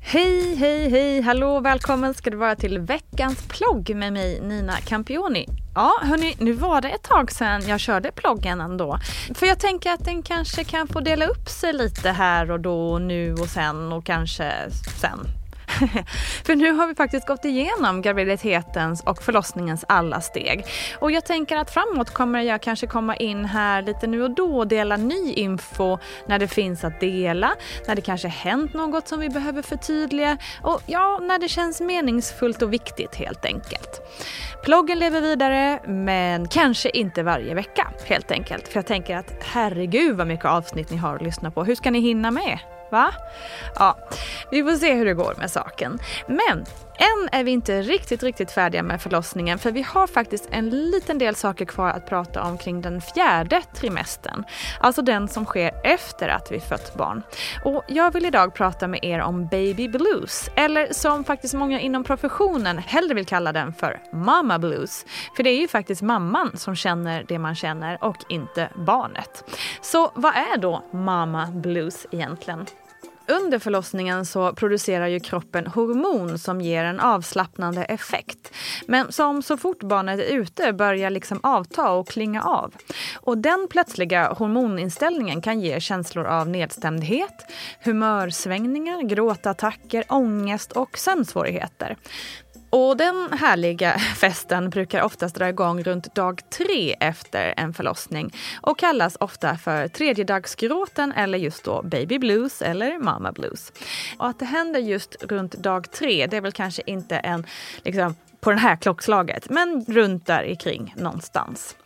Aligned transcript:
Hej, 0.00 0.54
hej, 0.54 0.90
hej, 0.90 1.20
hallå, 1.20 1.60
välkommen 1.60 2.14
ska 2.14 2.30
du 2.30 2.36
vara 2.36 2.56
till 2.56 2.78
veckans 2.78 3.48
plogg 3.48 3.96
med 3.96 4.12
mig 4.12 4.40
Nina 4.40 4.72
Campioni. 4.72 5.46
Ja, 5.74 5.92
hörni, 6.02 6.36
nu 6.38 6.52
var 6.52 6.80
det 6.80 6.88
ett 6.88 7.02
tag 7.02 7.32
sedan 7.32 7.68
jag 7.68 7.80
körde 7.80 8.12
ploggen 8.12 8.60
ändå. 8.60 8.98
För 9.34 9.46
jag 9.46 9.58
tänker 9.58 9.92
att 9.92 10.04
den 10.04 10.22
kanske 10.22 10.64
kan 10.64 10.88
få 10.88 11.00
dela 11.00 11.26
upp 11.26 11.48
sig 11.48 11.72
lite 11.72 12.10
här 12.10 12.50
och 12.50 12.60
då, 12.60 12.98
nu 12.98 13.32
och 13.32 13.48
sen 13.48 13.92
och 13.92 14.04
kanske 14.04 14.52
sen 15.00 15.18
För 16.44 16.56
nu 16.56 16.72
har 16.72 16.86
vi 16.86 16.94
faktiskt 16.94 17.26
gått 17.26 17.44
igenom 17.44 18.02
graviditetens 18.02 19.02
och 19.02 19.22
förlossningens 19.22 19.84
alla 19.88 20.20
steg. 20.20 20.64
Och 20.98 21.10
jag 21.10 21.24
tänker 21.24 21.56
att 21.56 21.70
framåt 21.70 22.10
kommer 22.10 22.42
jag 22.42 22.62
kanske 22.62 22.86
komma 22.86 23.16
in 23.16 23.44
här 23.44 23.82
lite 23.82 24.06
nu 24.06 24.22
och 24.22 24.30
då 24.30 24.58
och 24.58 24.66
dela 24.66 24.96
ny 24.96 25.32
info 25.32 25.98
när 26.26 26.38
det 26.38 26.48
finns 26.48 26.84
att 26.84 27.00
dela, 27.00 27.50
när 27.86 27.94
det 27.94 28.02
kanske 28.02 28.28
hänt 28.28 28.74
något 28.74 29.08
som 29.08 29.20
vi 29.20 29.28
behöver 29.28 29.62
förtydliga 29.62 30.38
och 30.62 30.82
ja, 30.86 31.18
när 31.22 31.38
det 31.38 31.48
känns 31.48 31.80
meningsfullt 31.80 32.62
och 32.62 32.72
viktigt 32.72 33.14
helt 33.14 33.44
enkelt. 33.44 34.00
Ploggen 34.64 34.98
lever 34.98 35.20
vidare, 35.20 35.80
men 35.86 36.48
kanske 36.48 36.90
inte 36.90 37.22
varje 37.22 37.54
vecka 37.54 37.88
helt 38.04 38.30
enkelt. 38.30 38.68
För 38.68 38.76
jag 38.78 38.86
tänker 38.86 39.16
att 39.16 39.32
herregud 39.40 40.16
vad 40.16 40.26
mycket 40.26 40.46
avsnitt 40.46 40.90
ni 40.90 40.96
har 40.96 41.14
att 41.14 41.22
lyssna 41.22 41.50
på. 41.50 41.64
Hur 41.64 41.74
ska 41.74 41.90
ni 41.90 42.00
hinna 42.00 42.30
med? 42.30 42.58
Va? 42.90 43.12
Ja, 43.78 43.96
vi 44.50 44.62
får 44.64 44.76
se 44.76 44.94
hur 44.94 45.04
det 45.04 45.14
går 45.14 45.34
med 45.38 45.50
saken. 45.50 45.98
Men 46.26 46.66
än 46.98 47.28
är 47.32 47.44
vi 47.44 47.50
inte 47.50 47.82
riktigt, 47.82 48.22
riktigt 48.22 48.50
färdiga 48.50 48.82
med 48.82 49.02
förlossningen 49.02 49.58
för 49.58 49.72
vi 49.72 49.82
har 49.82 50.06
faktiskt 50.06 50.48
en 50.50 50.70
liten 50.70 51.18
del 51.18 51.34
saker 51.34 51.64
kvar 51.64 51.88
att 51.90 52.06
prata 52.06 52.42
om 52.42 52.58
kring 52.58 52.80
den 52.80 53.00
fjärde 53.00 53.62
trimestern. 53.74 54.44
Alltså 54.80 55.02
den 55.02 55.28
som 55.28 55.44
sker 55.44 55.72
efter 55.84 56.28
att 56.28 56.52
vi 56.52 56.60
fött 56.60 56.94
barn. 56.94 57.22
Och 57.64 57.84
jag 57.88 58.12
vill 58.12 58.26
idag 58.26 58.54
prata 58.54 58.88
med 58.88 59.04
er 59.04 59.20
om 59.20 59.46
baby 59.46 59.88
blues, 59.88 60.50
eller 60.56 60.92
som 60.92 61.24
faktiskt 61.24 61.54
många 61.54 61.80
inom 61.80 62.04
professionen 62.04 62.78
hellre 62.78 63.14
vill 63.14 63.26
kalla 63.26 63.52
den 63.52 63.72
för 63.72 64.00
mama 64.12 64.58
blues. 64.58 65.06
För 65.36 65.42
det 65.42 65.50
är 65.50 65.60
ju 65.60 65.68
faktiskt 65.68 66.02
mamman 66.02 66.56
som 66.56 66.74
känner 66.74 67.24
det 67.28 67.38
man 67.38 67.54
känner 67.54 68.04
och 68.04 68.16
inte 68.28 68.68
barnet. 68.74 69.44
Så 69.80 70.10
vad 70.14 70.34
är 70.34 70.56
då 70.56 70.84
mama 70.92 71.46
blues 71.46 72.06
egentligen? 72.10 72.66
Under 73.28 73.58
förlossningen 73.58 74.26
så 74.26 74.52
producerar 74.52 75.06
ju 75.06 75.20
kroppen 75.20 75.66
hormon 75.66 76.38
som 76.38 76.60
ger 76.60 76.84
en 76.84 77.00
avslappnande 77.00 77.84
effekt. 77.84 78.52
Men 78.86 79.12
som 79.12 79.42
så 79.42 79.56
fort 79.56 79.82
barnet 79.82 80.20
är 80.20 80.34
ute 80.34 80.72
börjar 80.72 81.10
liksom 81.10 81.40
avta 81.42 81.90
och 81.90 82.08
klinga 82.08 82.42
av. 82.42 82.74
Och 83.20 83.38
den 83.38 83.66
plötsliga 83.70 84.32
hormoninställningen 84.32 85.42
kan 85.42 85.60
ge 85.60 85.80
känslor 85.80 86.26
av 86.26 86.48
nedstämdhet, 86.48 87.46
humörsvängningar, 87.84 89.02
gråtattacker, 89.02 90.04
ångest 90.08 90.72
och 90.72 90.98
sömnsvårigheter. 90.98 91.96
Och 92.70 92.96
den 92.96 93.32
härliga 93.32 93.98
festen 94.16 94.70
brukar 94.70 95.02
oftast 95.02 95.34
dra 95.34 95.48
igång 95.48 95.82
runt 95.82 96.14
dag 96.14 96.40
tre 96.50 96.96
efter 97.00 97.54
en 97.56 97.74
förlossning 97.74 98.34
och 98.60 98.78
kallas 98.78 99.16
ofta 99.20 99.56
för 99.56 99.88
tredjedagsgråten 99.88 101.12
eller 101.12 101.38
just 101.38 101.64
då 101.64 101.82
baby 101.82 102.18
blues 102.18 102.62
eller 102.62 102.98
mama 102.98 103.32
blues. 103.32 103.72
Och 104.18 104.26
att 104.26 104.38
det 104.38 104.44
händer 104.44 104.80
just 104.80 105.16
runt 105.20 105.52
dag 105.52 105.90
tre, 105.90 106.26
det 106.26 106.36
är 106.36 106.40
väl 106.40 106.52
kanske 106.52 106.82
inte 106.86 107.16
en 107.16 107.46
liksom, 107.84 108.14
på 108.40 108.50
det 108.50 108.58
här 108.58 108.76
klockslaget, 108.76 109.50
men 109.50 109.84
runt 109.88 110.26
där 110.26 110.54
kring 110.54 110.94
någonstans. 110.96 111.76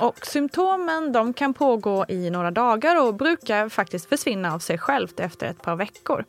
Och 0.00 0.26
symptomen 0.26 1.12
de 1.12 1.32
kan 1.32 1.54
pågå 1.54 2.04
i 2.08 2.30
några 2.30 2.50
dagar 2.50 3.06
och 3.06 3.14
brukar 3.14 3.68
faktiskt 3.68 4.08
försvinna 4.08 4.54
av 4.54 4.58
sig 4.58 4.78
självt 4.78 5.20
efter 5.20 5.46
ett 5.46 5.62
par 5.62 5.76
veckor. 5.76 6.24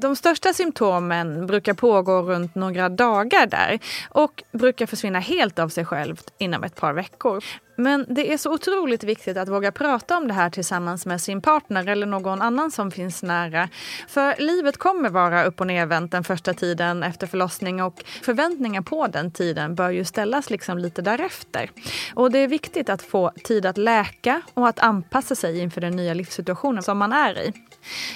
De 0.00 0.16
största 0.16 0.52
symptomen 0.52 1.46
brukar 1.46 1.74
pågå 1.74 2.22
runt 2.22 2.54
några 2.54 2.88
dagar 2.88 3.46
där 3.46 3.78
och 4.08 4.42
brukar 4.52 4.86
försvinna 4.86 5.18
helt 5.18 5.58
av 5.58 5.68
sig 5.68 5.84
självt 5.84 6.32
inom 6.38 6.64
ett 6.64 6.76
par 6.76 6.92
veckor. 6.92 7.44
Men 7.80 8.06
det 8.08 8.32
är 8.32 8.36
så 8.36 8.52
otroligt 8.52 9.04
viktigt 9.04 9.36
att 9.36 9.48
våga 9.48 9.72
prata 9.72 10.16
om 10.16 10.28
det 10.28 10.34
här 10.34 10.50
tillsammans 10.50 11.06
med 11.06 11.20
sin 11.20 11.40
partner 11.40 11.88
eller 11.88 12.06
någon 12.06 12.42
annan 12.42 12.70
som 12.70 12.90
finns 12.90 13.22
nära. 13.22 13.68
För 14.08 14.34
livet 14.38 14.76
kommer 14.76 15.10
vara 15.10 15.44
upp 15.44 15.60
och 15.60 15.66
nervänt 15.66 16.12
den 16.12 16.24
första 16.24 16.54
tiden 16.54 17.02
efter 17.02 17.26
förlossning 17.26 17.82
och 17.82 18.04
förväntningar 18.22 18.82
på 18.82 19.06
den 19.06 19.30
tiden 19.30 19.74
bör 19.74 19.90
ju 19.90 20.04
ställas 20.04 20.50
liksom 20.50 20.78
lite 20.78 21.02
därefter. 21.02 21.70
Och 22.14 22.30
det 22.30 22.38
är 22.38 22.48
viktigt 22.48 22.88
att 22.88 23.02
få 23.02 23.30
tid 23.44 23.66
att 23.66 23.78
läka 23.78 24.42
och 24.54 24.68
att 24.68 24.78
anpassa 24.78 25.34
sig 25.34 25.58
inför 25.58 25.80
den 25.80 25.96
nya 25.96 26.14
livssituationen 26.14 26.82
som 26.82 26.98
man 26.98 27.12
är 27.12 27.38
i. 27.38 27.52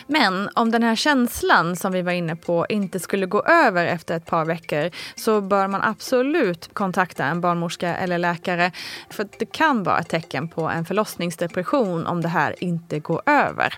Men 0.06 0.48
om 0.54 0.70
den 0.70 0.82
här 0.82 0.96
känslan 0.96 1.76
som 1.76 1.92
vi 1.92 2.02
var 2.02 2.12
inne 2.12 2.36
på 2.36 2.66
inte 2.68 3.00
skulle 3.00 3.26
gå 3.26 3.42
över 3.42 3.86
efter 3.86 4.16
ett 4.16 4.26
par 4.26 4.44
veckor 4.44 4.90
så 5.16 5.40
bör 5.40 5.68
man 5.68 5.82
absolut 5.82 6.70
kontakta 6.72 7.24
en 7.24 7.40
barnmorska 7.40 7.96
eller 7.96 8.18
läkare. 8.18 8.72
För 9.10 9.28
det 9.38 9.51
kan 9.52 9.82
vara 9.82 9.98
ett 9.98 10.08
tecken 10.08 10.48
på 10.48 10.62
en 10.68 10.84
förlossningsdepression 10.84 12.06
om 12.06 12.20
det 12.20 12.28
här 12.28 12.64
inte 12.64 12.98
går 12.98 13.22
över. 13.26 13.74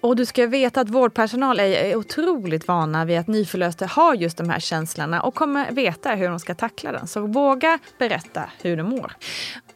Och 0.00 0.16
du 0.16 0.26
ska 0.26 0.46
veta 0.46 0.80
att 0.80 0.88
vårdpersonal 0.88 1.60
är 1.60 1.96
otroligt 1.96 2.68
vana 2.68 3.04
vid 3.04 3.18
att 3.18 3.26
nyförlösta 3.26 3.86
har 3.86 4.14
just 4.14 4.36
de 4.36 4.48
här 4.48 4.60
känslorna 4.60 5.22
och 5.22 5.34
kommer 5.34 5.72
veta 5.72 6.10
hur 6.10 6.28
de 6.28 6.40
ska 6.40 6.54
tackla 6.54 6.92
den. 6.92 7.06
Så 7.06 7.26
våga 7.26 7.78
berätta 7.98 8.42
hur 8.62 8.76
du 8.76 8.82
mår. 8.82 9.12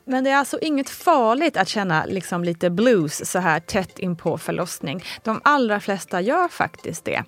Men 0.07 0.25
det 0.25 0.31
är 0.31 0.37
alltså 0.37 0.59
inget 0.61 0.91
farligt 0.91 1.57
att 1.57 1.69
känna 1.69 2.05
liksom 2.05 2.45
lite 2.45 2.71
blues 2.71 3.31
så 3.31 3.39
här 3.39 3.61
tätt 3.61 3.99
in 3.99 4.17
på 4.17 4.39
förlossning. 4.39 5.05
De 5.23 5.41
allra 5.45 5.81
flesta 5.81 6.21
gör 6.21 6.49
faktiskt 6.49 7.05
det. 7.05 7.25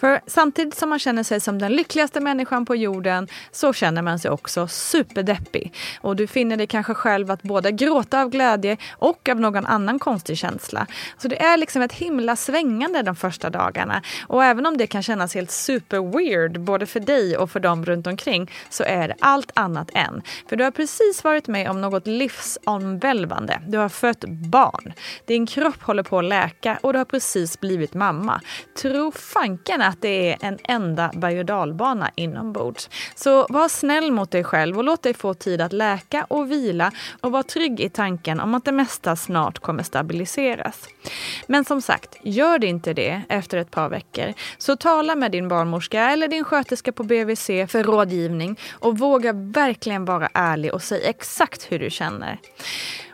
För 0.00 0.20
samtidigt 0.26 0.74
som 0.74 0.88
man 0.88 0.98
känner 0.98 1.22
sig 1.22 1.40
som 1.40 1.58
den 1.58 1.72
lyckligaste 1.72 2.20
människan 2.20 2.66
på 2.66 2.76
jorden 2.76 3.28
så 3.52 3.72
känner 3.72 4.02
man 4.02 4.18
sig 4.18 4.30
också 4.30 4.68
superdeppig. 4.68 5.74
Och 6.00 6.16
du 6.16 6.26
finner 6.26 6.56
dig 6.56 6.66
kanske 6.66 6.94
själv 6.94 7.30
att 7.30 7.42
både 7.42 7.72
gråta 7.72 8.22
av 8.22 8.30
glädje 8.30 8.76
och 8.90 9.28
av 9.28 9.40
någon 9.40 9.66
annan 9.66 9.98
konstig 9.98 10.38
känsla. 10.38 10.86
Så 11.18 11.28
det 11.28 11.42
är 11.42 11.56
liksom 11.56 11.82
ett 11.82 11.92
himla 11.92 12.36
svängande 12.36 13.02
de 13.02 13.16
första 13.16 13.50
dagarna. 13.50 14.02
Och 14.26 14.44
även 14.44 14.66
om 14.66 14.76
det 14.76 14.86
kan 14.86 15.02
kännas 15.02 15.34
helt 15.34 15.50
super 15.50 16.18
weird 16.18 16.60
både 16.60 16.86
för 16.86 17.00
dig 17.00 17.36
och 17.36 17.50
för 17.50 17.60
dem 17.60 17.84
runt 17.84 18.06
omkring 18.06 18.50
så 18.70 18.84
är 18.84 19.08
det 19.08 19.14
allt 19.20 19.50
annat 19.54 19.90
än. 19.94 20.22
För 20.48 20.56
du 20.56 20.64
har 20.64 20.70
precis 20.70 21.24
varit 21.24 21.48
med 21.48 21.70
om 21.70 21.80
något 21.80 22.06
livsomvälvande. 22.18 23.62
Du 23.66 23.78
har 23.78 23.88
fött 23.88 24.24
barn. 24.24 24.92
Din 25.24 25.46
kropp 25.46 25.82
håller 25.82 26.02
på 26.02 26.18
att 26.18 26.24
läka 26.24 26.78
och 26.82 26.92
du 26.92 26.98
har 26.98 27.04
precis 27.04 27.60
blivit 27.60 27.94
mamma. 27.94 28.40
Tro 28.82 29.12
fanken 29.12 29.82
att 29.82 30.02
det 30.02 30.32
är 30.32 30.36
en 30.40 30.58
enda 30.64 31.10
berg 31.14 31.38
och 31.38 31.44
dalbana 31.44 32.10
inombords. 32.14 32.90
Så 33.14 33.46
var 33.48 33.68
snäll 33.68 34.12
mot 34.12 34.30
dig 34.30 34.44
själv 34.44 34.78
och 34.78 34.84
låt 34.84 35.02
dig 35.02 35.14
få 35.14 35.34
tid 35.34 35.60
att 35.60 35.72
läka 35.72 36.26
och 36.28 36.50
vila 36.50 36.92
och 37.20 37.32
var 37.32 37.42
trygg 37.42 37.80
i 37.80 37.88
tanken 37.88 38.40
om 38.40 38.54
att 38.54 38.64
det 38.64 38.72
mesta 38.72 39.16
snart 39.16 39.58
kommer 39.58 39.82
stabiliseras. 39.82 40.88
Men 41.46 41.64
som 41.64 41.82
sagt, 41.82 42.16
gör 42.22 42.58
det 42.58 42.66
inte 42.66 42.92
det 42.92 43.22
efter 43.28 43.58
ett 43.58 43.70
par 43.70 43.88
veckor 43.88 44.34
så 44.58 44.76
tala 44.76 45.14
med 45.14 45.32
din 45.32 45.48
barnmorska 45.48 46.10
eller 46.10 46.28
din 46.28 46.44
sköterska 46.44 46.92
på 46.92 47.02
BVC 47.02 47.46
för 47.46 47.84
rådgivning 47.84 48.58
och 48.72 48.98
våga 48.98 49.32
verkligen 49.32 50.04
vara 50.04 50.28
ärlig 50.34 50.74
och 50.74 50.82
säg 50.82 51.02
exakt 51.04 51.72
hur 51.72 51.78
du 51.78 51.90
känner. 51.90 51.99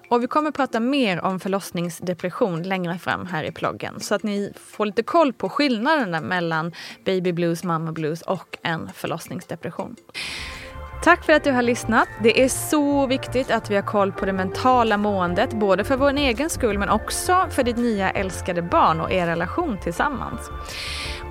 Och 0.08 0.22
vi 0.22 0.26
kommer 0.26 0.48
att 0.48 0.54
prata 0.54 0.80
mer 0.80 1.20
om 1.20 1.40
förlossningsdepression 1.40 2.62
längre 2.62 2.98
fram 2.98 3.26
här 3.26 3.44
i 3.44 3.52
ploggen 3.52 4.00
så 4.00 4.14
att 4.14 4.22
ni 4.22 4.52
får 4.56 4.86
lite 4.86 5.02
koll 5.02 5.32
på 5.32 5.48
skillnaderna 5.48 6.20
mellan 6.20 6.72
baby 7.04 7.32
blues, 7.32 7.64
mamma 7.64 7.92
blues 7.92 8.22
och 8.22 8.58
en 8.62 8.90
förlossningsdepression. 8.94 9.96
Tack 11.02 11.24
för 11.24 11.32
att 11.32 11.44
du 11.44 11.52
har 11.52 11.62
lyssnat. 11.62 12.08
Det 12.22 12.44
är 12.44 12.48
så 12.48 13.06
viktigt 13.06 13.50
att 13.50 13.70
vi 13.70 13.74
har 13.74 13.82
koll 13.82 14.12
på 14.12 14.26
det 14.26 14.32
mentala 14.32 14.96
måendet, 14.96 15.52
både 15.52 15.84
för 15.84 15.96
vår 15.96 16.10
egen 16.10 16.50
skull 16.50 16.78
men 16.78 16.88
också 16.88 17.46
för 17.50 17.62
ditt 17.62 17.76
nya 17.76 18.10
älskade 18.10 18.62
barn 18.62 19.00
och 19.00 19.12
er 19.12 19.26
relation 19.26 19.78
tillsammans. 19.82 20.50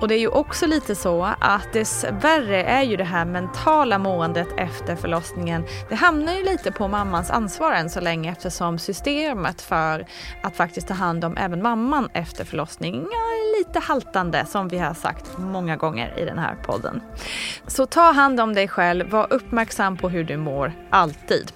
Och 0.00 0.08
det 0.08 0.14
är 0.14 0.18
ju 0.18 0.28
också 0.28 0.66
lite 0.66 0.94
så 0.94 1.24
att 1.40 1.72
dessvärre 1.72 2.62
är 2.62 2.82
ju 2.82 2.96
det 2.96 3.04
här 3.04 3.24
mentala 3.24 3.98
måendet 3.98 4.48
efter 4.56 4.96
förlossningen, 4.96 5.64
det 5.88 5.94
hamnar 5.94 6.32
ju 6.32 6.44
lite 6.44 6.72
på 6.72 6.88
mammans 6.88 7.30
ansvar 7.30 7.72
än 7.72 7.90
så 7.90 8.00
länge 8.00 8.32
eftersom 8.32 8.78
systemet 8.78 9.62
för 9.62 10.06
att 10.42 10.56
faktiskt 10.56 10.88
ta 10.88 10.94
hand 10.94 11.24
om 11.24 11.36
även 11.36 11.62
mamman 11.62 12.08
efter 12.12 12.44
förlossning 12.44 12.94
är 12.94 13.58
lite 13.58 13.78
haltande 13.78 14.46
som 14.46 14.68
vi 14.68 14.78
har 14.78 14.94
sagt 14.94 15.38
många 15.38 15.76
gånger 15.76 16.18
i 16.18 16.24
den 16.24 16.38
här 16.38 16.54
podden. 16.54 17.02
Så 17.66 17.86
ta 17.86 18.12
hand 18.12 18.40
om 18.40 18.54
dig 18.54 18.68
själv, 18.68 19.10
var 19.10 19.26
uppmärksam 19.30 19.55
uppmärksam 19.56 19.96
på 19.96 20.08
hur 20.08 20.24
du 20.24 20.36
mår, 20.36 20.72
alltid. 20.90 21.52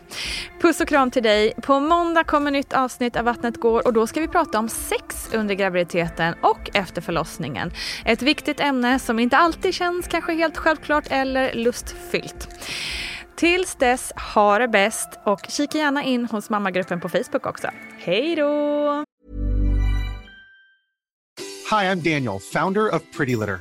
Puss 0.60 0.80
och 0.80 0.88
kram 0.88 1.10
till 1.10 1.22
dig. 1.22 1.52
På 1.62 1.80
måndag 1.80 2.24
kommer 2.24 2.50
nytt 2.50 2.72
avsnitt 2.72 3.16
av 3.16 3.24
Vattnet 3.24 3.56
går 3.56 3.86
och 3.86 3.92
då 3.92 4.06
ska 4.06 4.20
vi 4.20 4.28
prata 4.28 4.58
om 4.58 4.68
sex 4.68 5.30
under 5.34 5.54
graviditeten 5.54 6.34
och 6.42 6.70
efter 6.74 7.00
förlossningen. 7.00 7.72
Ett 8.04 8.22
viktigt 8.22 8.60
ämne 8.60 8.98
som 8.98 9.18
inte 9.18 9.36
alltid 9.36 9.74
känns 9.74 10.08
kanske 10.08 10.32
helt 10.32 10.56
självklart 10.56 11.04
eller 11.10 11.54
lustfyllt. 11.54 12.48
Tills 13.36 13.74
dess, 13.74 14.12
ha 14.34 14.58
det 14.58 14.68
bäst 14.68 15.08
och 15.24 15.40
kika 15.48 15.78
gärna 15.78 16.02
in 16.02 16.24
hos 16.24 16.50
mammagruppen 16.50 17.00
på 17.00 17.08
Facebook 17.08 17.46
också. 17.46 17.68
Hej 17.98 18.36
då! 18.36 19.04
Hi, 21.70 21.86
I'm 21.86 22.00
Daniel, 22.00 22.40
founder 22.52 22.94
of 22.94 23.02
Pretty 23.16 23.36
Litter. 23.36 23.60